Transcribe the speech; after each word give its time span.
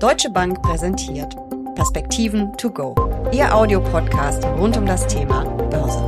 Deutsche 0.00 0.30
Bank 0.30 0.62
präsentiert 0.62 1.36
Perspektiven 1.74 2.56
to 2.56 2.70
go. 2.70 2.94
Ihr 3.32 3.54
Audiopodcast 3.54 4.42
rund 4.46 4.78
um 4.78 4.86
das 4.86 5.06
Thema 5.06 5.44
Börse. 5.44 6.00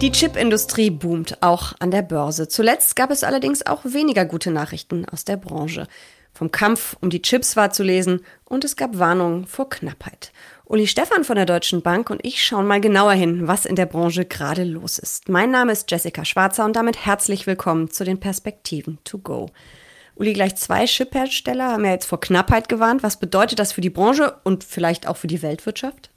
Die 0.00 0.10
Chipindustrie 0.10 0.88
boomt 0.88 1.36
auch 1.42 1.74
an 1.78 1.90
der 1.90 2.00
Börse. 2.00 2.48
Zuletzt 2.48 2.96
gab 2.96 3.10
es 3.10 3.24
allerdings 3.24 3.66
auch 3.66 3.84
weniger 3.84 4.24
gute 4.24 4.50
Nachrichten 4.50 5.04
aus 5.04 5.26
der 5.26 5.36
Branche. 5.36 5.86
Vom 6.32 6.50
Kampf 6.50 6.96
um 7.02 7.10
die 7.10 7.20
Chips 7.20 7.56
war 7.56 7.70
zu 7.70 7.82
lesen 7.82 8.24
und 8.46 8.64
es 8.64 8.74
gab 8.74 8.98
Warnungen 8.98 9.44
vor 9.44 9.68
Knappheit. 9.68 10.32
Uli 10.64 10.86
Stefan 10.86 11.24
von 11.24 11.36
der 11.36 11.44
Deutschen 11.44 11.82
Bank 11.82 12.08
und 12.08 12.24
ich 12.24 12.42
schauen 12.42 12.66
mal 12.66 12.80
genauer 12.80 13.12
hin, 13.12 13.48
was 13.48 13.66
in 13.66 13.76
der 13.76 13.84
Branche 13.84 14.24
gerade 14.24 14.64
los 14.64 14.98
ist. 14.98 15.28
Mein 15.28 15.50
Name 15.50 15.72
ist 15.72 15.90
Jessica 15.90 16.24
Schwarzer 16.24 16.64
und 16.64 16.74
damit 16.74 17.04
herzlich 17.04 17.46
willkommen 17.46 17.90
zu 17.90 18.06
den 18.06 18.18
Perspektiven 18.18 18.98
to 19.04 19.18
go. 19.18 19.50
Uli, 20.20 20.34
gleich 20.34 20.54
zwei 20.56 20.84
Chiphersteller 20.84 21.72
haben 21.72 21.84
ja 21.86 21.92
jetzt 21.92 22.04
vor 22.04 22.20
Knappheit 22.20 22.68
gewarnt. 22.68 23.02
Was 23.02 23.18
bedeutet 23.18 23.58
das 23.58 23.72
für 23.72 23.80
die 23.80 23.88
Branche 23.88 24.36
und 24.44 24.64
vielleicht 24.64 25.08
auch 25.08 25.16
für 25.16 25.28
die 25.28 25.40
Weltwirtschaft? 25.40 26.10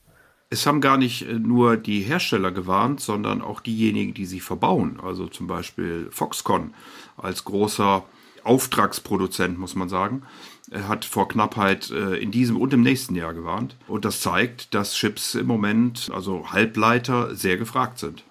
Es 0.49 0.67
haben 0.67 0.81
gar 0.81 0.97
nicht 0.97 1.21
äh, 1.21 1.39
nur 1.39 1.77
die 1.77 2.01
Hersteller 2.01 2.51
gewarnt, 2.51 2.99
sondern 2.99 3.41
auch 3.41 3.61
diejenigen, 3.61 4.13
die 4.13 4.25
sie 4.25 4.41
verbauen. 4.41 4.99
Also 5.01 5.27
zum 5.27 5.47
Beispiel 5.47 6.09
Foxconn 6.11 6.73
als 7.15 7.45
großer 7.45 8.03
Auftragsproduzent, 8.43 9.57
muss 9.57 9.73
man 9.73 9.87
sagen 9.87 10.23
hat 10.71 11.05
vor 11.05 11.27
Knappheit 11.27 11.91
äh, 11.91 12.15
in 12.15 12.31
diesem 12.31 12.57
und 12.57 12.73
im 12.73 12.81
nächsten 12.81 13.15
Jahr 13.15 13.33
gewarnt. 13.33 13.75
Und 13.87 14.05
das 14.05 14.21
zeigt, 14.21 14.73
dass 14.73 14.95
Chips 14.95 15.35
im 15.35 15.45
Moment, 15.45 16.09
also 16.13 16.51
Halbleiter, 16.51 17.35
sehr 17.35 17.57
gefragt 17.57 17.99
sind. 17.99 18.23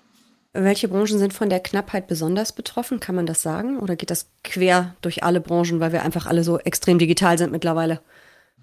Welche 0.55 0.88
Branchen 0.88 1.19
sind 1.19 1.33
von 1.33 1.48
der 1.48 1.61
Knappheit 1.61 2.06
besonders 2.09 2.52
betroffen? 2.52 3.01
Kann 3.01 3.15
man 3.15 3.24
das 3.24 3.41
sagen? 3.41 3.79
Oder 3.79 3.97
geht 3.97 4.10
das 4.10 4.29
quer 4.45 4.95
durch 5.01 5.24
alle 5.24 5.41
Branchen, 5.41 5.80
weil 5.80 5.93
wir 5.93 6.02
einfach 6.02 6.27
alle 6.27 6.45
so 6.45 6.59
extrem 6.59 6.98
digital 6.98 7.38
sind 7.38 7.52
mittlerweile? 7.52 8.02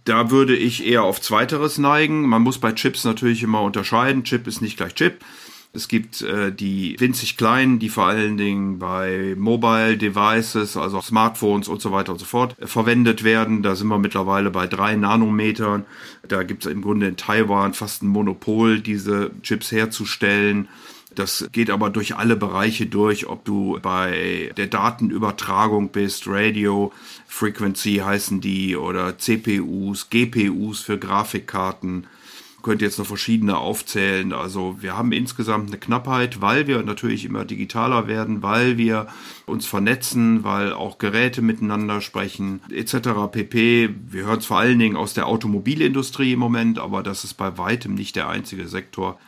Da 0.06 0.30
würde 0.30 0.56
ich 0.56 0.86
eher 0.86 1.04
auf 1.04 1.20
Zweiteres 1.20 1.80
neigen. 1.80 2.28
Man 2.28 2.44
muss 2.44 2.60
bei 2.60 2.74
Chips 2.74 3.06
natürlich 3.06 3.42
immer 3.42 3.64
unterscheiden. 3.64 4.24
Chip 4.24 4.46
ist 4.46 4.62
nicht 4.62 4.78
gleich 4.78 4.94
Chip. 4.94 5.26
Es 5.72 5.88
gibt 5.88 6.22
äh, 6.22 6.52
die 6.52 6.96
winzig 7.00 7.38
kleinen, 7.38 7.78
die 7.78 7.90
vor 7.90 8.06
allen 8.06 8.38
Dingen 8.38 8.80
bei 8.80 9.36
Mobile 9.38 9.98
Devices, 9.98 10.76
also 10.78 11.00
Smartphones 11.00 11.68
und 11.68 11.80
so 11.80 11.92
weiter 11.92 12.12
und 12.12 12.18
so 12.18 12.26
fort, 12.26 12.56
äh, 12.60 12.66
verwendet 12.66 13.24
werden. 13.24 13.62
Da 13.62 13.76
sind 13.76 13.88
wir 13.88 14.00
mittlerweile 14.00 14.50
bei 14.50 14.66
drei 14.66 14.96
Nanometern. 14.96 15.86
Da 16.28 16.42
gibt 16.42 16.66
es 16.66 16.72
im 16.72 16.82
Grunde 16.82 17.08
in 17.08 17.18
Taiwan 17.18 17.76
fast 17.76 18.02
ein 18.02 18.08
Monopol, 18.08 18.80
diese 18.80 19.32
Chips 19.44 19.72
herzustellen. 19.72 20.70
Das 21.20 21.50
geht 21.52 21.70
aber 21.70 21.90
durch 21.90 22.16
alle 22.16 22.38
Bereiche 22.38 22.86
durch, 22.86 23.28
ob 23.28 23.44
du 23.44 23.78
bei 23.82 24.54
der 24.56 24.68
Datenübertragung 24.68 25.90
bist, 25.90 26.24
Radio 26.28 26.94
Frequency 27.28 27.96
heißen 27.98 28.40
die 28.40 28.78
oder 28.78 29.18
CPUs, 29.18 30.10
GPUs 30.10 30.80
für 30.80 30.98
Grafikkarten 30.98 32.08
könnte 32.64 32.86
jetzt 32.86 33.00
noch 33.00 33.06
verschiedene 33.06 33.58
aufzählen. 33.58 34.32
Also 34.32 34.78
wir 34.80 34.98
haben 34.98 35.12
insgesamt 35.12 35.68
eine 35.68 35.78
Knappheit, 35.78 36.42
weil 36.42 36.68
wir 36.68 36.84
natürlich 36.84 37.26
immer 37.26 37.44
digitaler 37.44 38.08
werden, 38.08 38.42
weil 38.42 38.78
wir 38.78 39.08
uns 39.46 39.66
vernetzen, 39.66 40.46
weil 40.46 40.72
auch 40.72 41.00
Geräte 41.00 41.42
miteinander 41.42 42.00
sprechen, 42.00 42.62
etc. 42.70 43.10
pp. 43.32 43.90
Wir 44.10 44.26
hören 44.26 44.40
es 44.40 44.46
vor 44.46 44.60
allen 44.60 44.80
Dingen 44.80 44.96
aus 44.96 45.14
der 45.14 45.28
Automobilindustrie 45.28 46.34
im 46.34 46.40
Moment, 46.40 46.80
aber 46.80 47.04
das 47.04 47.26
ist 47.26 47.36
bei 47.36 47.58
weitem 47.58 47.96
nicht 47.96 48.16
der 48.16 48.30
einzige 48.30 48.68
Sektor, 48.68 49.20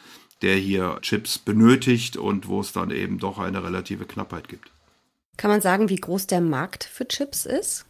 der 0.42 0.56
hier 0.56 0.98
Chips 1.02 1.38
benötigt 1.38 2.18
und 2.18 2.48
wo 2.48 2.62
es 2.62 2.74
dann 2.74 2.92
eben 2.92 3.20
doch 3.20 3.40
eine 3.40 3.64
relative 3.64 4.06
Knappheit 4.06 4.48
gibt. 4.48 4.72
Kann 5.38 5.52
man 5.52 5.62
sagen, 5.62 5.90
wie 5.90 5.96
groß 5.96 6.28
der 6.28 6.42
Markt 6.42 6.84
für 6.84 7.08
Chips 7.08 7.46
ist? 7.46 7.86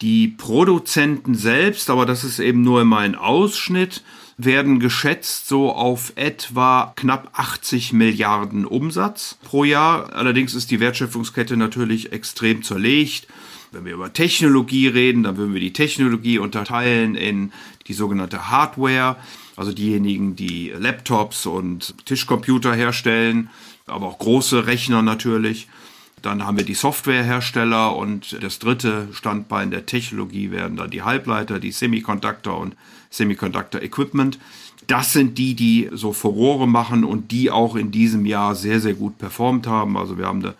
Die 0.00 0.28
Produzenten 0.28 1.34
selbst, 1.34 1.90
aber 1.90 2.06
das 2.06 2.22
ist 2.22 2.38
eben 2.38 2.62
nur 2.62 2.80
immer 2.82 2.98
ein 2.98 3.16
Ausschnitt, 3.16 4.04
werden 4.36 4.78
geschätzt 4.78 5.48
so 5.48 5.72
auf 5.72 6.12
etwa 6.14 6.92
knapp 6.94 7.30
80 7.32 7.92
Milliarden 7.92 8.64
Umsatz 8.64 9.36
pro 9.42 9.64
Jahr. 9.64 10.12
Allerdings 10.12 10.54
ist 10.54 10.70
die 10.70 10.78
Wertschöpfungskette 10.78 11.56
natürlich 11.56 12.12
extrem 12.12 12.62
zerlegt. 12.62 13.26
Wenn 13.72 13.84
wir 13.84 13.94
über 13.94 14.12
Technologie 14.12 14.86
reden, 14.86 15.24
dann 15.24 15.36
würden 15.36 15.52
wir 15.52 15.60
die 15.60 15.72
Technologie 15.72 16.38
unterteilen 16.38 17.16
in 17.16 17.52
die 17.88 17.92
sogenannte 17.92 18.48
Hardware, 18.50 19.16
also 19.58 19.72
diejenigen, 19.72 20.36
die 20.36 20.68
Laptops 20.68 21.44
und 21.44 21.94
Tischcomputer 22.06 22.74
herstellen, 22.74 23.50
aber 23.86 24.06
auch 24.06 24.18
große 24.18 24.66
Rechner 24.66 25.02
natürlich. 25.02 25.66
Dann 26.22 26.46
haben 26.46 26.58
wir 26.58 26.64
die 26.64 26.74
Softwarehersteller 26.74 27.96
und 27.96 28.38
das 28.40 28.60
dritte 28.60 29.08
Standbein 29.12 29.72
der 29.72 29.84
Technologie 29.84 30.52
werden 30.52 30.76
dann 30.76 30.90
die 30.90 31.02
Halbleiter, 31.02 31.58
die 31.58 31.72
Semiconductor 31.72 32.56
und 32.56 32.76
Semiconductor 33.10 33.82
Equipment. 33.82 34.38
Das 34.86 35.12
sind 35.12 35.38
die, 35.38 35.54
die 35.54 35.90
so 35.92 36.12
Furore 36.12 36.68
machen 36.68 37.02
und 37.02 37.32
die 37.32 37.50
auch 37.50 37.74
in 37.74 37.90
diesem 37.90 38.26
Jahr 38.26 38.54
sehr, 38.54 38.78
sehr 38.78 38.94
gut 38.94 39.18
performt 39.18 39.66
haben. 39.66 39.96
Also 39.96 40.18
wir 40.18 40.26
haben 40.26 40.44
eine 40.44 40.54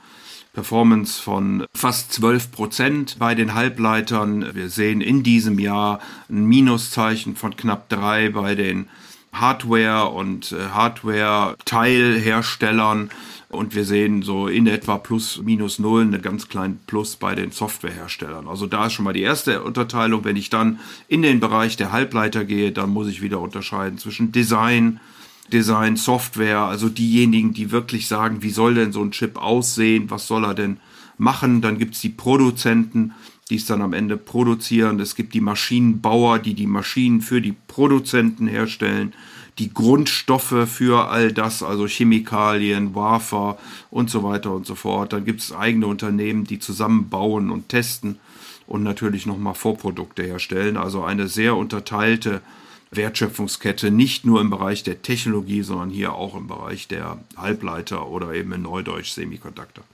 Performance 0.53 1.23
von 1.23 1.65
fast 1.75 2.13
12 2.13 2.53
Prozent 2.53 3.17
bei 3.19 3.35
den 3.35 3.55
Halbleitern. 3.55 4.55
Wir 4.55 4.69
sehen 4.71 5.01
in 5.01 5.23
diesem 5.23 5.59
Jahr 5.59 6.01
ein 6.29 6.45
Minuszeichen 6.47 7.37
von 7.37 7.57
knapp 7.57 7.89
drei 7.89 8.29
bei 8.31 8.55
den 8.55 8.89
Hardware- 9.33 10.11
und 10.11 10.53
äh, 10.53 10.69
Hardware-Teilherstellern. 10.71 13.11
Und 13.51 13.75
wir 13.75 13.87
sehen 13.87 14.23
so 14.23 14.47
in 14.47 14.67
etwa 14.67 14.99
plus 14.99 15.41
minus 15.43 15.79
null 15.79 16.03
eine 16.03 16.21
ganz 16.21 16.49
kleinen 16.49 16.81
Plus 16.87 17.17
bei 17.17 17.35
den 17.35 17.51
Softwareherstellern. 17.51 18.47
Also 18.47 18.67
da 18.67 18.85
ist 18.87 18.93
schon 18.93 19.07
mal 19.07 19.15
die 19.15 19.23
erste 19.23 19.63
Unterteilung. 19.63 20.23
Wenn 20.25 20.37
ich 20.37 20.51
dann 20.51 20.81
in 21.09 21.23
den 21.23 21.41
Bereich 21.41 21.79
der 21.79 21.91
Halbleiter 21.91 22.45
gehe, 22.45 22.73
dann 22.73 22.91
muss 22.91 23.09
ich 23.09 23.23
wieder 23.23 23.41
unterscheiden 23.41 23.97
zwischen 23.97 24.33
Design, 24.33 25.01
Design, 25.53 25.97
Software, 25.97 26.61
also 26.61 26.89
diejenigen, 26.89 27.55
die 27.55 27.71
wirklich 27.71 28.07
sagen, 28.07 28.43
wie 28.43 28.51
soll 28.51 28.75
denn 28.75 28.93
so 28.93 29.03
ein 29.03 29.13
Chip 29.13 29.37
aussehen, 29.37 30.11
was 30.11 30.27
soll 30.27 30.45
er 30.45 30.55
denn 30.55 30.79
machen. 31.17 31.61
Dann 31.61 31.79
gibt's 31.79 32.01
die 32.01 32.11
Produzenten, 32.11 33.13
die 33.51 33.57
es 33.57 33.67
dann 33.67 33.83
am 33.83 33.93
Ende 33.93 34.17
produzieren. 34.17 35.01
Es 35.01 35.15
gibt 35.15 35.35
die 35.35 35.41
Maschinenbauer, 35.41 36.39
die 36.39 36.55
die 36.55 36.67
Maschinen 36.67 37.21
für 37.21 37.41
die 37.41 37.57
Produzenten 37.67 38.47
herstellen 38.47 39.13
die 39.59 39.75
Grundstoffe 39.75 40.69
für 40.69 41.09
all 41.09 41.33
das, 41.33 41.63
also 41.63 41.87
Chemikalien, 41.87 42.95
Wafer 42.95 43.59
und 43.91 44.09
so 44.09 44.23
weiter 44.23 44.53
und 44.53 44.67
so 44.67 44.75
fort. 44.75 45.13
Dann 45.13 45.25
gibt 45.25 45.41
es 45.41 45.53
eigene 45.53 45.87
Unternehmen, 45.87 46.45
die 46.45 46.59
zusammenbauen 46.59 47.51
und 47.51 47.69
testen 47.69 48.19
und 48.67 48.83
natürlich 48.83 49.27
nochmal 49.27 49.55
Vorprodukte 49.55 50.23
herstellen. 50.23 50.77
Also 50.77 51.03
eine 51.03 51.29
sehr 51.29 51.57
unterteilte 51.57 52.41
Wertschöpfungskette, 52.91 53.91
nicht 53.91 54.25
nur 54.25 54.41
im 54.41 54.51
Bereich 54.51 54.83
der 54.83 55.03
Technologie, 55.03 55.63
sondern 55.63 55.91
hier 55.91 56.15
auch 56.15 56.35
im 56.35 56.47
Bereich 56.47 56.89
der 56.89 57.19
Halbleiter 57.37 58.09
oder 58.09 58.33
eben 58.33 58.53
in 58.53 58.63
Neudeutsch 58.63 59.13
Semiconductor. 59.13 59.85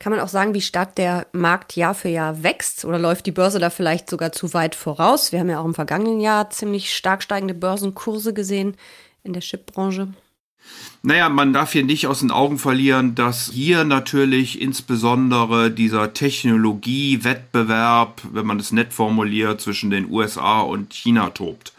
Kann 0.00 0.12
man 0.12 0.20
auch 0.20 0.28
sagen, 0.28 0.54
wie 0.54 0.60
stark 0.60 0.96
der 0.96 1.26
Markt 1.32 1.76
Jahr 1.76 1.94
für 1.94 2.08
Jahr 2.08 2.42
wächst? 2.42 2.84
Oder 2.84 2.98
läuft 2.98 3.26
die 3.26 3.32
Börse 3.32 3.58
da 3.58 3.70
vielleicht 3.70 4.10
sogar 4.10 4.32
zu 4.32 4.52
weit 4.52 4.74
voraus? 4.74 5.32
Wir 5.32 5.40
haben 5.40 5.48
ja 5.48 5.60
auch 5.60 5.64
im 5.64 5.74
vergangenen 5.74 6.20
Jahr 6.20 6.50
ziemlich 6.50 6.94
stark 6.94 7.22
steigende 7.22 7.54
Börsenkurse 7.54 8.34
gesehen 8.34 8.76
in 9.22 9.32
der 9.32 9.42
Chipbranche. 9.42 10.08
Naja, 11.02 11.28
man 11.28 11.52
darf 11.52 11.72
hier 11.72 11.84
nicht 11.84 12.06
aus 12.06 12.20
den 12.20 12.30
Augen 12.30 12.58
verlieren, 12.58 13.14
dass 13.14 13.50
hier 13.50 13.84
natürlich 13.84 14.62
insbesondere 14.62 15.70
dieser 15.70 16.14
Technologiewettbewerb, 16.14 18.22
wenn 18.32 18.46
man 18.46 18.58
es 18.58 18.72
nett 18.72 18.94
formuliert, 18.94 19.60
zwischen 19.60 19.90
den 19.90 20.10
USA 20.10 20.62
und 20.62 20.94
China 20.94 21.28
tobt. 21.30 21.73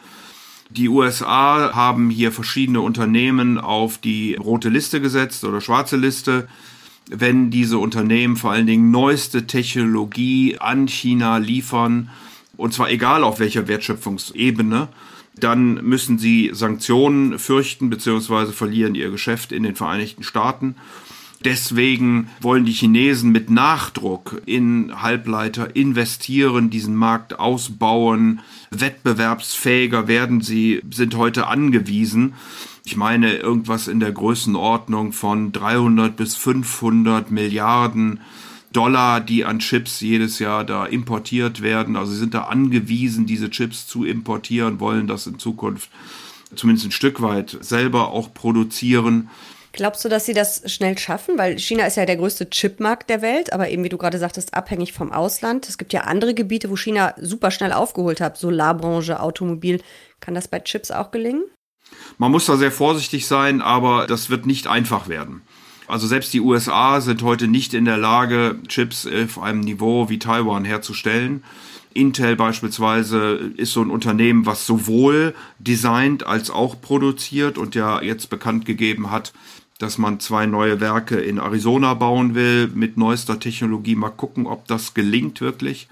Die 0.69 0.89
USA 0.89 1.73
haben 1.73 2.09
hier 2.09 2.31
verschiedene 2.31 2.81
Unternehmen 2.81 3.57
auf 3.57 3.97
die 3.97 4.35
rote 4.35 4.69
Liste 4.69 4.99
gesetzt 4.99 5.43
oder 5.43 5.61
schwarze 5.61 5.95
Liste 5.95 6.47
wenn 7.09 7.51
diese 7.51 7.77
Unternehmen 7.77 8.35
vor 8.35 8.51
allen 8.51 8.67
Dingen 8.67 8.91
neueste 8.91 9.45
Technologie 9.47 10.57
an 10.59 10.87
China 10.87 11.37
liefern, 11.37 12.09
und 12.57 12.73
zwar 12.73 12.89
egal 12.89 13.23
auf 13.23 13.39
welcher 13.39 13.67
Wertschöpfungsebene, 13.67 14.87
dann 15.37 15.75
müssen 15.85 16.17
sie 16.17 16.51
Sanktionen 16.53 17.37
fürchten 17.37 17.89
bzw. 17.89 18.53
verlieren 18.53 18.95
ihr 18.95 19.11
Geschäft 19.11 19.51
in 19.51 19.63
den 19.63 19.75
Vereinigten 19.75 20.23
Staaten. 20.23 20.75
Deswegen 21.43 22.29
wollen 22.39 22.65
die 22.65 22.71
Chinesen 22.71 23.31
mit 23.31 23.49
Nachdruck 23.49 24.41
in 24.45 25.01
Halbleiter 25.01 25.75
investieren, 25.75 26.69
diesen 26.69 26.95
Markt 26.95 27.39
ausbauen, 27.39 28.39
wettbewerbsfähiger 28.71 30.07
werden 30.07 30.41
sie, 30.41 30.81
sind 30.89 31.15
heute 31.15 31.47
angewiesen 31.47 32.33
ich 32.85 32.95
meine, 32.95 33.33
irgendwas 33.37 33.87
in 33.87 33.99
der 33.99 34.11
Größenordnung 34.11 35.11
von 35.11 35.51
300 35.51 36.15
bis 36.15 36.35
500 36.35 37.31
Milliarden 37.31 38.19
Dollar, 38.71 39.21
die 39.21 39.43
an 39.43 39.57
Chips 39.59 40.01
jedes 40.01 40.37
Jahr 40.37 40.63
da 40.63 40.85
importiert 40.85 41.61
werden. 41.61 41.95
Also 41.95 42.11
sie 42.11 42.19
sind 42.19 42.35
da 42.35 42.43
angewiesen, 42.43 43.25
diese 43.25 43.49
Chips 43.49 43.87
zu 43.87 44.05
importieren, 44.05 44.79
wollen 44.79 45.07
das 45.07 45.25
in 45.25 45.39
Zukunft 45.39 45.89
zumindest 46.55 46.87
ein 46.87 46.91
Stück 46.91 47.21
weit 47.21 47.57
selber 47.61 48.11
auch 48.11 48.33
produzieren. 48.33 49.29
Glaubst 49.75 50.05
du, 50.05 50.09
dass 50.09 50.25
sie 50.25 50.33
das 50.33 50.61
schnell 50.71 50.97
schaffen? 50.97 51.37
Weil 51.37 51.59
China 51.59 51.85
ist 51.85 51.97
ja 51.97 52.05
der 52.05 52.15
größte 52.15 52.49
Chipmarkt 52.49 53.09
der 53.09 53.21
Welt, 53.21 53.51
aber 53.51 53.69
eben 53.69 53.83
wie 53.83 53.89
du 53.89 53.97
gerade 53.97 54.17
sagtest, 54.17 54.53
abhängig 54.53 54.93
vom 54.93 55.11
Ausland. 55.11 55.67
Es 55.67 55.77
gibt 55.77 55.91
ja 55.91 56.01
andere 56.01 56.33
Gebiete, 56.33 56.69
wo 56.69 56.77
China 56.77 57.13
super 57.19 57.51
schnell 57.51 57.73
aufgeholt 57.73 58.21
hat, 58.21 58.37
Solarbranche, 58.37 59.19
Automobil. 59.19 59.81
Kann 60.21 60.33
das 60.33 60.47
bei 60.47 60.61
Chips 60.61 60.91
auch 60.91 61.11
gelingen? 61.11 61.43
Man 62.17 62.31
muss 62.31 62.45
da 62.45 62.55
sehr 62.55 62.71
vorsichtig 62.71 63.27
sein, 63.27 63.61
aber 63.61 64.07
das 64.07 64.29
wird 64.29 64.45
nicht 64.45 64.67
einfach 64.67 65.09
werden. 65.09 65.41
Also 65.87 66.07
selbst 66.07 66.33
die 66.33 66.39
USA 66.39 67.01
sind 67.01 67.21
heute 67.21 67.49
nicht 67.49 67.73
in 67.73 67.83
der 67.83 67.97
Lage, 67.97 68.57
Chips 68.69 69.05
auf 69.05 69.41
einem 69.41 69.59
Niveau 69.59 70.07
wie 70.07 70.19
Taiwan 70.19 70.63
herzustellen. 70.63 71.43
Intel 71.93 72.37
beispielsweise 72.37 73.51
ist 73.55 73.73
so 73.73 73.81
ein 73.81 73.89
Unternehmen, 73.89 74.45
was 74.45 74.65
sowohl 74.65 75.35
designt 75.59 76.25
als 76.25 76.49
auch 76.49 76.79
produziert 76.79 77.57
und 77.57 77.75
ja 77.75 78.01
jetzt 78.01 78.29
bekannt 78.29 78.65
gegeben 78.65 79.11
hat, 79.11 79.33
dass 79.77 79.97
man 79.97 80.19
zwei 80.19 80.45
neue 80.45 80.79
Werke 80.79 81.17
in 81.17 81.37
Arizona 81.37 81.93
bauen 81.93 82.33
will 82.33 82.69
mit 82.73 82.97
neuester 82.97 83.39
Technologie. 83.39 83.95
Mal 83.95 84.09
gucken, 84.09 84.47
ob 84.47 84.67
das 84.67 84.93
gelingt 84.93 85.41
wirklich. 85.41 85.89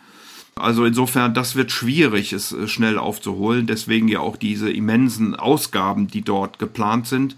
Also 0.55 0.85
insofern, 0.85 1.33
das 1.33 1.55
wird 1.55 1.71
schwierig, 1.71 2.31
es 2.31 2.51
äh, 2.51 2.67
schnell 2.67 2.97
aufzuholen. 2.97 3.67
Deswegen 3.67 4.07
ja 4.07 4.19
auch 4.19 4.37
diese 4.37 4.71
immensen 4.71 5.35
Ausgaben, 5.35 6.07
die 6.07 6.21
dort 6.21 6.59
geplant 6.59 7.07
sind, 7.07 7.35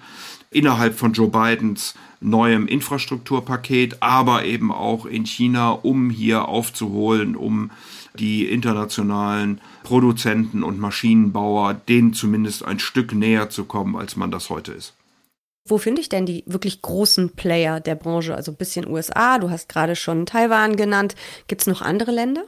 innerhalb 0.51 0.97
von 0.97 1.13
Joe 1.13 1.29
Bidens 1.29 1.95
neuem 2.19 2.67
Infrastrukturpaket, 2.67 4.01
aber 4.01 4.45
eben 4.45 4.71
auch 4.71 5.05
in 5.05 5.25
China, 5.25 5.71
um 5.71 6.09
hier 6.09 6.47
aufzuholen, 6.47 7.35
um 7.35 7.71
die 8.17 8.45
internationalen 8.45 9.61
Produzenten 9.83 10.63
und 10.63 10.79
Maschinenbauer 10.79 11.73
denen 11.73 12.13
zumindest 12.13 12.63
ein 12.63 12.79
Stück 12.79 13.13
näher 13.13 13.49
zu 13.49 13.65
kommen, 13.65 13.95
als 13.95 14.15
man 14.15 14.31
das 14.31 14.49
heute 14.49 14.71
ist. 14.71 14.93
Wo 15.67 15.77
finde 15.77 16.01
ich 16.01 16.09
denn 16.09 16.25
die 16.25 16.43
wirklich 16.45 16.81
großen 16.81 17.31
Player 17.31 17.79
der 17.79 17.95
Branche? 17.95 18.35
Also 18.35 18.51
ein 18.51 18.57
bisschen 18.57 18.87
USA, 18.87 19.39
du 19.39 19.49
hast 19.49 19.67
gerade 19.67 19.95
schon 19.95 20.25
Taiwan 20.25 20.75
genannt. 20.75 21.15
Gibt 21.47 21.61
es 21.61 21.67
noch 21.67 21.81
andere 21.81 22.11
Länder? 22.11 22.45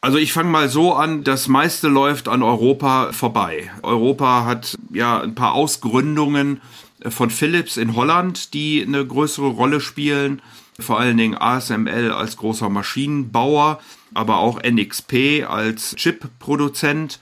Also 0.00 0.18
ich 0.18 0.32
fange 0.32 0.50
mal 0.50 0.68
so 0.68 0.92
an, 0.92 1.24
das 1.24 1.48
meiste 1.48 1.88
läuft 1.88 2.28
an 2.28 2.42
Europa 2.42 3.12
vorbei. 3.12 3.70
Europa 3.82 4.44
hat 4.44 4.78
ja 4.92 5.20
ein 5.20 5.34
paar 5.34 5.54
Ausgründungen 5.54 6.60
von 7.08 7.30
Philips 7.30 7.76
in 7.76 7.96
Holland, 7.96 8.54
die 8.54 8.84
eine 8.86 9.04
größere 9.04 9.48
Rolle 9.48 9.80
spielen. 9.80 10.40
Vor 10.78 11.00
allen 11.00 11.16
Dingen 11.16 11.36
ASML 11.36 12.12
als 12.12 12.36
großer 12.36 12.68
Maschinenbauer 12.68 13.80
aber 14.16 14.38
auch 14.38 14.60
NXP 14.62 15.44
als 15.46 15.94
Chip-Produzent. 15.96 17.18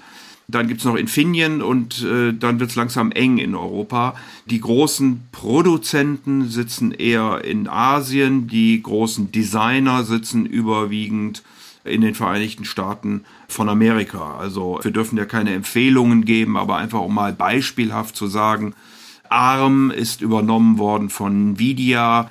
Dann 0.46 0.68
gibt's 0.68 0.84
noch 0.84 0.96
Infineon 0.96 1.62
und 1.62 2.02
äh, 2.02 2.32
dann 2.32 2.60
wird's 2.60 2.74
langsam 2.74 3.12
eng 3.12 3.38
in 3.38 3.54
Europa. 3.54 4.14
Die 4.46 4.60
großen 4.60 5.22
Produzenten 5.32 6.48
sitzen 6.48 6.92
eher 6.92 7.44
in 7.44 7.66
Asien, 7.66 8.46
die 8.46 8.82
großen 8.82 9.32
Designer 9.32 10.04
sitzen 10.04 10.44
überwiegend 10.44 11.42
in 11.84 12.00
den 12.00 12.14
Vereinigten 12.14 12.64
Staaten 12.64 13.24
von 13.48 13.68
Amerika. 13.68 14.36
Also 14.38 14.80
wir 14.82 14.90
dürfen 14.90 15.16
ja 15.18 15.24
keine 15.24 15.54
Empfehlungen 15.54 16.24
geben, 16.24 16.56
aber 16.56 16.76
einfach 16.76 17.00
um 17.00 17.14
mal 17.14 17.32
beispielhaft 17.32 18.16
zu 18.16 18.26
sagen, 18.26 18.74
ARM 19.28 19.90
ist 19.90 20.20
übernommen 20.20 20.78
worden 20.78 21.10
von 21.10 21.52
Nvidia, 21.52 22.30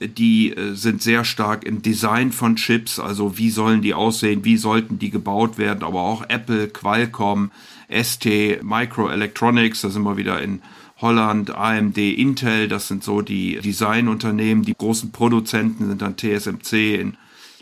die 0.00 0.52
äh, 0.56 0.74
sind 0.74 1.02
sehr 1.02 1.24
stark 1.24 1.64
im 1.64 1.82
Design 1.82 2.32
von 2.32 2.56
Chips, 2.56 2.98
also 2.98 3.38
wie 3.38 3.50
sollen 3.50 3.82
die 3.82 3.94
aussehen, 3.94 4.44
wie 4.44 4.56
sollten 4.56 4.98
die 4.98 5.10
gebaut 5.10 5.58
werden, 5.58 5.84
aber 5.84 6.00
auch 6.00 6.24
Apple, 6.28 6.68
Qualcomm, 6.68 7.50
ST, 7.88 8.62
Microelectronics, 8.62 9.82
da 9.82 9.90
sind 9.90 10.02
wir 10.02 10.16
wieder 10.16 10.40
in 10.40 10.62
Holland, 11.00 11.54
AMD, 11.54 11.98
Intel, 11.98 12.68
das 12.68 12.88
sind 12.88 13.02
so 13.02 13.22
die 13.22 13.58
Designunternehmen, 13.60 14.64
die 14.64 14.74
großen 14.76 15.10
Produzenten 15.10 15.88
sind 15.88 16.00
dann 16.00 16.16
TSMC 16.16 16.94
in 16.94 17.16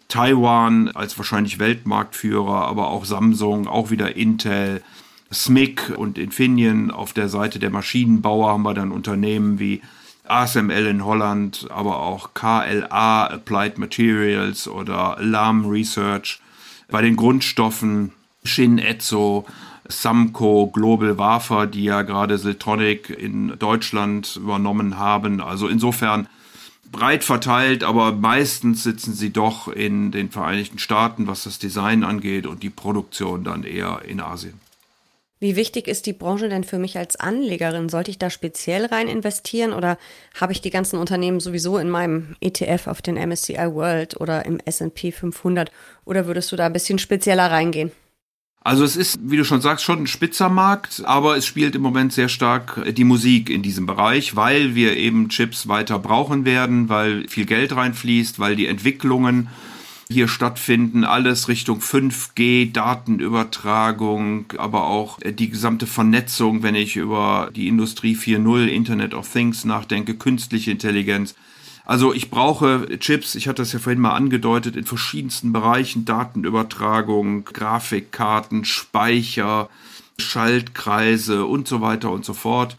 Taiwan 0.08 0.88
als 0.88 1.16
wahrscheinlich 1.16 1.58
Weltmarktführer, 1.58 2.66
aber 2.66 2.88
auch 2.88 3.04
Samsung, 3.04 3.66
auch 3.66 3.90
wieder 3.90 4.16
Intel, 4.16 4.82
SMIC 5.32 5.94
und 5.96 6.18
Infineon. 6.18 6.90
Auf 6.90 7.12
der 7.12 7.28
Seite 7.28 7.58
der 7.58 7.70
Maschinenbauer 7.70 8.50
haben 8.50 8.62
wir 8.64 8.74
dann 8.74 8.90
Unternehmen 8.90 9.58
wie 9.58 9.80
ASML 10.30 10.86
in 10.86 11.04
Holland, 11.04 11.66
aber 11.70 12.00
auch 12.00 12.34
KLA 12.34 13.26
Applied 13.26 13.78
Materials 13.78 14.68
oder 14.68 15.18
Alarm 15.18 15.66
Research. 15.66 16.40
Bei 16.88 17.02
den 17.02 17.16
Grundstoffen 17.16 18.12
Shin 18.44 18.78
Etzo, 18.78 19.46
Samco, 19.88 20.70
Global 20.72 21.18
Wafer, 21.18 21.66
die 21.66 21.84
ja 21.84 22.02
gerade 22.02 22.38
Siltronic 22.38 23.10
in 23.10 23.58
Deutschland 23.58 24.36
übernommen 24.36 24.98
haben. 24.98 25.40
Also 25.40 25.68
insofern 25.68 26.28
breit 26.90 27.24
verteilt, 27.24 27.84
aber 27.84 28.12
meistens 28.12 28.82
sitzen 28.82 29.14
sie 29.14 29.30
doch 29.30 29.68
in 29.68 30.10
den 30.10 30.30
Vereinigten 30.30 30.78
Staaten, 30.78 31.26
was 31.26 31.44
das 31.44 31.58
Design 31.58 32.04
angeht 32.04 32.46
und 32.46 32.62
die 32.62 32.70
Produktion 32.70 33.44
dann 33.44 33.64
eher 33.64 34.02
in 34.06 34.20
Asien. 34.20 34.54
Wie 35.42 35.56
wichtig 35.56 35.88
ist 35.88 36.04
die 36.04 36.12
Branche 36.12 36.50
denn 36.50 36.64
für 36.64 36.78
mich 36.78 36.98
als 36.98 37.16
Anlegerin? 37.16 37.88
Sollte 37.88 38.10
ich 38.10 38.18
da 38.18 38.28
speziell 38.28 38.84
rein 38.84 39.08
investieren 39.08 39.72
oder 39.72 39.96
habe 40.38 40.52
ich 40.52 40.60
die 40.60 40.68
ganzen 40.68 40.98
Unternehmen 40.98 41.40
sowieso 41.40 41.78
in 41.78 41.88
meinem 41.88 42.36
ETF 42.42 42.88
auf 42.88 43.00
den 43.00 43.14
MSCI 43.14 43.72
World 43.72 44.20
oder 44.20 44.44
im 44.44 44.60
S&P 44.62 45.12
500 45.12 45.72
oder 46.04 46.26
würdest 46.26 46.52
du 46.52 46.56
da 46.56 46.66
ein 46.66 46.74
bisschen 46.74 46.98
spezieller 46.98 47.50
reingehen? 47.50 47.90
Also 48.62 48.84
es 48.84 48.96
ist, 48.96 49.18
wie 49.22 49.38
du 49.38 49.44
schon 49.44 49.62
sagst, 49.62 49.82
schon 49.82 50.02
ein 50.02 50.06
spitzer 50.06 50.50
Markt, 50.50 51.02
aber 51.06 51.38
es 51.38 51.46
spielt 51.46 51.74
im 51.74 51.80
Moment 51.80 52.12
sehr 52.12 52.28
stark 52.28 52.78
die 52.94 53.04
Musik 53.04 53.48
in 53.48 53.62
diesem 53.62 53.86
Bereich, 53.86 54.36
weil 54.36 54.74
wir 54.74 54.98
eben 54.98 55.30
Chips 55.30 55.66
weiter 55.66 55.98
brauchen 55.98 56.44
werden, 56.44 56.90
weil 56.90 57.26
viel 57.28 57.46
Geld 57.46 57.74
reinfließt, 57.74 58.38
weil 58.38 58.56
die 58.56 58.66
Entwicklungen 58.66 59.48
hier 60.10 60.28
stattfinden. 60.28 61.04
Alles 61.04 61.48
Richtung 61.48 61.78
5G, 61.80 62.72
Datenübertragung, 62.72 64.46
aber 64.58 64.86
auch 64.86 65.20
äh, 65.22 65.32
die 65.32 65.48
gesamte 65.48 65.86
Vernetzung, 65.86 66.62
wenn 66.62 66.74
ich 66.74 66.96
über 66.96 67.50
die 67.54 67.68
Industrie 67.68 68.16
4.0, 68.16 68.66
Internet 68.66 69.14
of 69.14 69.30
Things 69.32 69.64
nachdenke, 69.64 70.14
künstliche 70.16 70.72
Intelligenz. 70.72 71.34
Also 71.84 72.12
ich 72.12 72.30
brauche 72.30 72.86
Chips, 72.98 73.34
ich 73.34 73.48
hatte 73.48 73.62
das 73.62 73.72
ja 73.72 73.78
vorhin 73.78 74.00
mal 74.00 74.14
angedeutet, 74.14 74.76
in 74.76 74.84
verschiedensten 74.84 75.52
Bereichen, 75.52 76.04
Datenübertragung, 76.04 77.44
Grafikkarten, 77.44 78.64
Speicher, 78.64 79.68
Schaltkreise 80.18 81.46
und 81.46 81.66
so 81.66 81.80
weiter 81.80 82.10
und 82.10 82.24
so 82.24 82.34
fort. 82.34 82.76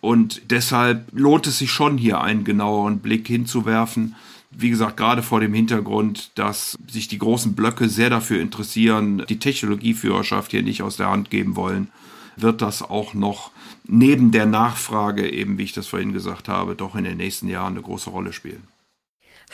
Und 0.00 0.42
deshalb 0.50 1.08
lohnt 1.12 1.46
es 1.46 1.58
sich 1.58 1.70
schon 1.70 1.96
hier 1.96 2.20
einen 2.20 2.44
genaueren 2.44 2.98
Blick 2.98 3.26
hinzuwerfen 3.26 4.14
wie 4.58 4.70
gesagt, 4.70 4.96
gerade 4.96 5.22
vor 5.22 5.40
dem 5.40 5.52
Hintergrund, 5.52 6.30
dass 6.34 6.76
sich 6.88 7.08
die 7.08 7.18
großen 7.18 7.54
Blöcke 7.54 7.88
sehr 7.88 8.10
dafür 8.10 8.40
interessieren, 8.40 9.24
die 9.28 9.38
Technologieführerschaft 9.38 10.50
hier 10.50 10.62
nicht 10.62 10.82
aus 10.82 10.96
der 10.96 11.10
Hand 11.10 11.30
geben 11.30 11.56
wollen, 11.56 11.88
wird 12.36 12.62
das 12.62 12.82
auch 12.82 13.14
noch 13.14 13.50
neben 13.84 14.30
der 14.30 14.46
Nachfrage, 14.46 15.30
eben 15.30 15.58
wie 15.58 15.64
ich 15.64 15.72
das 15.72 15.86
vorhin 15.86 16.12
gesagt 16.12 16.48
habe, 16.48 16.74
doch 16.74 16.94
in 16.96 17.04
den 17.04 17.18
nächsten 17.18 17.48
Jahren 17.48 17.74
eine 17.74 17.82
große 17.82 18.10
Rolle 18.10 18.32
spielen. 18.32 18.62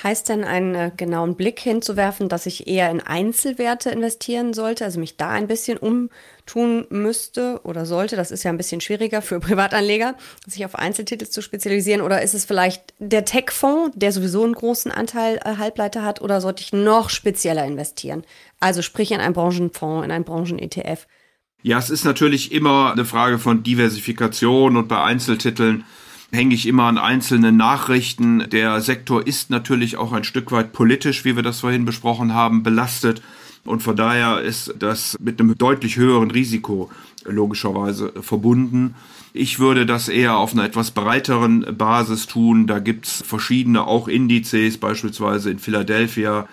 Heißt 0.02 0.30
denn 0.30 0.42
einen 0.42 0.74
äh, 0.74 0.90
genauen 0.96 1.36
Blick 1.36 1.60
hinzuwerfen, 1.60 2.28
dass 2.28 2.46
ich 2.46 2.66
eher 2.66 2.90
in 2.90 3.00
Einzelwerte 3.00 3.90
investieren 3.90 4.54
sollte, 4.54 4.84
also 4.84 4.98
mich 4.98 5.16
da 5.16 5.28
ein 5.28 5.46
bisschen 5.46 5.76
umtun 5.76 6.86
müsste 6.88 7.60
oder 7.62 7.84
sollte? 7.84 8.16
Das 8.16 8.30
ist 8.30 8.42
ja 8.42 8.50
ein 8.50 8.56
bisschen 8.56 8.80
schwieriger 8.80 9.20
für 9.20 9.38
Privatanleger, 9.40 10.16
sich 10.46 10.64
auf 10.64 10.74
Einzeltitel 10.74 11.26
zu 11.26 11.42
spezialisieren. 11.42 12.00
Oder 12.00 12.22
ist 12.22 12.34
es 12.34 12.46
vielleicht 12.46 12.94
der 12.98 13.24
Tech-Fonds, 13.24 13.92
der 13.94 14.12
sowieso 14.12 14.44
einen 14.44 14.54
großen 14.54 14.90
Anteil 14.90 15.38
äh, 15.44 15.56
Halbleiter 15.58 16.02
hat, 16.02 16.22
oder 16.22 16.40
sollte 16.40 16.62
ich 16.62 16.72
noch 16.72 17.10
spezieller 17.10 17.64
investieren? 17.64 18.24
Also 18.60 18.80
sprich 18.80 19.12
in 19.12 19.20
einen 19.20 19.34
Branchenfonds, 19.34 20.04
in 20.04 20.10
einen 20.10 20.24
Branchen-ETF. 20.24 21.06
Ja, 21.62 21.78
es 21.78 21.90
ist 21.90 22.04
natürlich 22.04 22.50
immer 22.50 22.92
eine 22.92 23.04
Frage 23.04 23.38
von 23.38 23.62
Diversifikation 23.62 24.76
und 24.76 24.88
bei 24.88 25.00
Einzeltiteln 25.00 25.84
hänge 26.32 26.54
ich 26.54 26.66
immer 26.66 26.84
an 26.84 26.98
einzelnen 26.98 27.56
Nachrichten. 27.56 28.48
Der 28.50 28.80
Sektor 28.80 29.26
ist 29.26 29.50
natürlich 29.50 29.96
auch 29.96 30.12
ein 30.12 30.24
Stück 30.24 30.50
weit 30.50 30.72
politisch, 30.72 31.24
wie 31.24 31.36
wir 31.36 31.42
das 31.42 31.60
vorhin 31.60 31.84
besprochen 31.84 32.34
haben, 32.34 32.62
belastet. 32.62 33.22
Und 33.64 33.82
von 33.82 33.94
daher 33.94 34.40
ist 34.40 34.74
das 34.78 35.16
mit 35.20 35.38
einem 35.40 35.56
deutlich 35.56 35.96
höheren 35.96 36.30
Risiko 36.30 36.90
logischerweise 37.24 38.12
verbunden. 38.20 38.94
Ich 39.34 39.58
würde 39.58 39.86
das 39.86 40.08
eher 40.08 40.36
auf 40.36 40.52
einer 40.52 40.64
etwas 40.64 40.90
breiteren 40.90 41.64
Basis 41.78 42.26
tun. 42.26 42.66
Da 42.66 42.80
gibt's 42.80 43.22
verschiedene 43.24 43.86
auch 43.86 44.08
Indizes, 44.08 44.78
beispielsweise 44.78 45.50
in 45.50 45.58
Philadelphia 45.58 46.48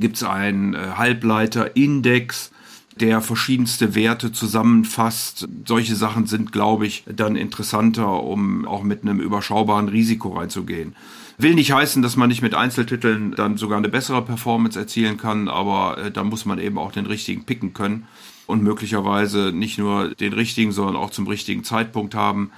gibt's 0.00 0.22
einen 0.22 0.74
äh, 0.74 0.78
Halbleiterindex, 0.96 2.52
der 2.96 3.20
verschiedenste 3.20 3.94
Werte 3.94 4.32
zusammenfasst. 4.32 5.46
Solche 5.66 5.94
Sachen 5.94 6.26
sind, 6.26 6.50
glaube 6.52 6.86
ich, 6.86 7.04
dann 7.06 7.36
interessanter, 7.36 8.22
um 8.22 8.66
auch 8.66 8.82
mit 8.82 9.02
einem 9.02 9.20
überschaubaren 9.20 9.88
Risiko 9.88 10.30
reinzugehen. 10.30 10.96
Will 11.38 11.54
nicht 11.54 11.72
heißen, 11.72 12.02
dass 12.02 12.16
man 12.16 12.28
nicht 12.28 12.40
mit 12.40 12.54
Einzeltiteln 12.54 13.32
dann 13.32 13.58
sogar 13.58 13.76
eine 13.76 13.90
bessere 13.90 14.22
Performance 14.22 14.78
erzielen 14.78 15.18
kann, 15.18 15.48
aber 15.48 15.98
äh, 15.98 16.10
da 16.10 16.24
muss 16.24 16.46
man 16.46 16.58
eben 16.58 16.78
auch 16.78 16.92
den 16.92 17.04
richtigen 17.04 17.44
picken 17.44 17.74
können 17.74 18.06
und 18.46 18.62
möglicherweise 18.62 19.52
nicht 19.52 19.76
nur 19.76 20.14
den 20.14 20.32
richtigen, 20.32 20.72
sondern 20.72 20.96
auch 20.96 21.10
zum 21.10 21.26
richtigen 21.26 21.64
Zeitpunkt 21.64 22.14
haben. 22.14 22.52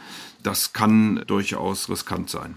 Das 0.44 0.72
kann 0.72 1.24
durchaus 1.26 1.90
riskant 1.90 2.30
sein. 2.30 2.56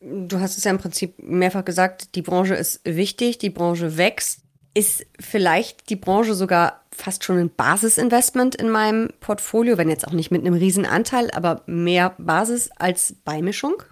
Du 0.00 0.40
hast 0.40 0.58
es 0.58 0.64
ja 0.64 0.72
im 0.72 0.78
Prinzip 0.78 1.14
mehrfach 1.22 1.64
gesagt, 1.64 2.16
die 2.16 2.22
Branche 2.22 2.54
ist 2.54 2.80
wichtig, 2.84 3.38
die 3.38 3.50
Branche 3.50 3.96
wächst. 3.96 4.40
Ist 4.74 5.06
vielleicht 5.20 5.90
die 5.90 5.96
Branche 5.96 6.34
sogar 6.34 6.81
fast 6.94 7.24
schon 7.24 7.38
ein 7.38 7.50
Basisinvestment 7.54 8.54
in 8.54 8.70
meinem 8.70 9.10
Portfolio, 9.20 9.78
wenn 9.78 9.88
jetzt 9.88 10.06
auch 10.06 10.12
nicht 10.12 10.30
mit 10.30 10.42
einem 10.42 10.54
Riesenanteil, 10.54 11.30
aber 11.32 11.62
mehr 11.66 12.14
Basis 12.18 12.70
als 12.76 13.16
Beimischung? 13.24 13.82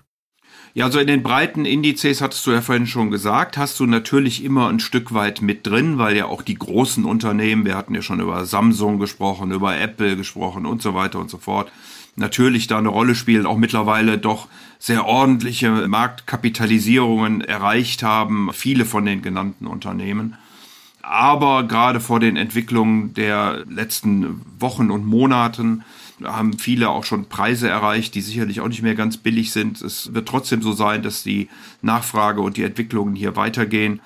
Ja, 0.72 0.84
also 0.84 1.00
in 1.00 1.08
den 1.08 1.24
breiten 1.24 1.64
Indizes 1.64 2.20
hattest 2.20 2.46
du 2.46 2.52
ja 2.52 2.60
vorhin 2.60 2.86
schon 2.86 3.10
gesagt, 3.10 3.56
hast 3.56 3.80
du 3.80 3.86
natürlich 3.86 4.44
immer 4.44 4.68
ein 4.68 4.78
Stück 4.78 5.12
weit 5.12 5.42
mit 5.42 5.66
drin, 5.66 5.98
weil 5.98 6.16
ja 6.16 6.26
auch 6.26 6.42
die 6.42 6.54
großen 6.54 7.04
Unternehmen, 7.04 7.64
wir 7.64 7.76
hatten 7.76 7.94
ja 7.94 8.02
schon 8.02 8.20
über 8.20 8.44
Samsung 8.44 9.00
gesprochen, 9.00 9.50
über 9.50 9.76
Apple 9.76 10.16
gesprochen 10.16 10.66
und 10.66 10.80
so 10.80 10.94
weiter 10.94 11.18
und 11.18 11.28
so 11.28 11.38
fort, 11.38 11.72
natürlich 12.14 12.68
da 12.68 12.78
eine 12.78 12.88
Rolle 12.88 13.16
spielen, 13.16 13.46
auch 13.46 13.56
mittlerweile 13.56 14.18
doch 14.18 14.46
sehr 14.78 15.06
ordentliche 15.06 15.88
Marktkapitalisierungen 15.88 17.40
erreicht 17.40 18.04
haben, 18.04 18.50
viele 18.52 18.84
von 18.84 19.04
den 19.04 19.22
genannten 19.22 19.66
Unternehmen. 19.66 20.36
Aber 21.02 21.64
gerade 21.64 22.00
vor 22.00 22.20
den 22.20 22.36
Entwicklungen 22.36 23.14
der 23.14 23.64
letzten 23.68 24.42
Wochen 24.58 24.90
und 24.90 25.06
Monaten 25.06 25.82
haben 26.22 26.58
viele 26.58 26.90
auch 26.90 27.04
schon 27.04 27.26
Preise 27.26 27.68
erreicht, 27.68 28.14
die 28.14 28.20
sicherlich 28.20 28.60
auch 28.60 28.68
nicht 28.68 28.82
mehr 28.82 28.94
ganz 28.94 29.16
billig 29.16 29.52
sind. 29.52 29.80
Es 29.80 30.12
wird 30.12 30.28
trotzdem 30.28 30.60
so 30.60 30.72
sein, 30.72 31.02
dass 31.02 31.22
die 31.22 31.48
Nachfrage 31.80 32.42
und 32.42 32.56
die 32.56 32.64
Entwicklungen 32.64 33.14
hier 33.14 33.36
weitergehen. 33.36 34.00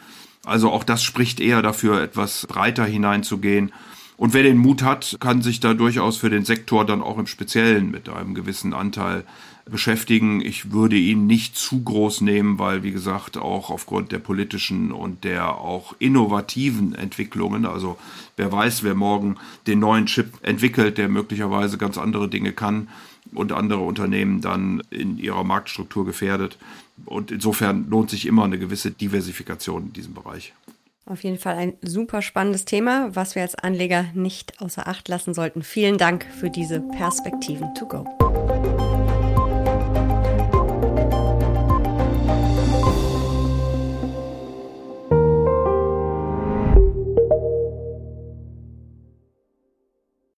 Also 0.44 0.70
auch 0.70 0.84
das 0.84 1.02
spricht 1.02 1.40
eher 1.40 1.62
dafür, 1.62 2.02
etwas 2.02 2.46
breiter 2.46 2.84
hineinzugehen. 2.84 3.72
Und 4.16 4.33
wer 4.33 4.44
den 4.44 4.59
Mut 4.59 4.83
hat, 4.83 5.16
kann 5.21 5.42
sich 5.42 5.61
da 5.61 5.75
durchaus 5.75 6.16
für 6.16 6.30
den 6.30 6.44
Sektor 6.44 6.87
dann 6.87 7.02
auch 7.02 7.18
im 7.18 7.26
Speziellen 7.26 7.90
mit 7.90 8.09
einem 8.09 8.35
gewissen 8.35 8.73
Anteil 8.73 9.25
beschäftigen. 9.68 10.40
Ich 10.40 10.73
würde 10.73 10.97
ihn 10.97 11.26
nicht 11.26 11.56
zu 11.56 11.83
groß 11.83 12.21
nehmen, 12.21 12.59
weil, 12.59 12.83
wie 12.83 12.92
gesagt, 12.92 13.38
auch 13.38 13.71
aufgrund 13.71 14.12
der 14.12 14.18
politischen 14.18 14.92
und 14.92 15.25
der 15.25 15.59
auch 15.59 15.94
innovativen 15.99 16.94
Entwicklungen, 16.94 17.64
also 17.64 17.97
wer 18.37 18.52
weiß, 18.52 18.83
wer 18.83 18.94
morgen 18.94 19.37
den 19.66 19.78
neuen 19.80 20.06
Chip 20.06 20.33
entwickelt, 20.42 20.99
der 20.99 21.09
möglicherweise 21.09 21.78
ganz 21.78 21.99
andere 21.99 22.28
Dinge 22.28 22.52
kann 22.52 22.88
und 23.33 23.52
andere 23.52 23.80
Unternehmen 23.80 24.42
dann 24.42 24.83
in 24.90 25.18
ihrer 25.18 25.44
Marktstruktur 25.44 26.04
gefährdet. 26.04 26.59
Und 27.06 27.30
insofern 27.30 27.88
lohnt 27.88 28.11
sich 28.11 28.26
immer 28.26 28.44
eine 28.44 28.59
gewisse 28.59 28.90
Diversifikation 28.90 29.87
in 29.87 29.92
diesem 29.92 30.14
Bereich. 30.14 30.52
Auf 31.06 31.23
jeden 31.23 31.38
Fall 31.38 31.56
ein 31.56 31.75
super 31.82 32.23
spannendes 32.23 32.64
Thema, 32.64 33.14
was 33.14 33.34
wir 33.34 33.42
als 33.42 33.54
Anleger 33.54 34.06
nicht 34.14 34.61
außer 34.62 34.87
Acht 34.87 35.08
lassen 35.08 35.34
sollten. 35.34 35.62
Vielen 35.62 35.99
Dank 35.99 36.25
für 36.25 36.49
diese 36.49 36.80
Perspektiven 36.80 37.75
to 37.75 37.87
go. 37.87 38.24